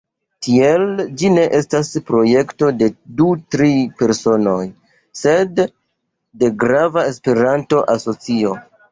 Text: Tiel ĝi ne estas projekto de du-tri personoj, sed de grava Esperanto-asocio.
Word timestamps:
Tiel 0.45 0.83
ĝi 1.21 1.27
ne 1.33 1.41
estas 1.57 1.89
projekto 2.05 2.69
de 2.77 2.87
du-tri 3.19 3.69
personoj, 3.99 4.63
sed 5.19 5.61
de 6.45 6.49
grava 6.63 7.05
Esperanto-asocio. 7.11 8.55